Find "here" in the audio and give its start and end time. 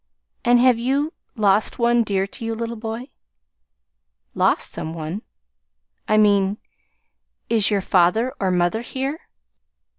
8.81-9.19